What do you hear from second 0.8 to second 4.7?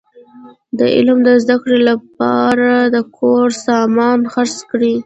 علم د زده کړي له پاره د کور سامان خرڅ